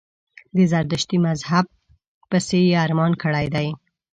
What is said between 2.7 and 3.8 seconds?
ارمان کړی دی.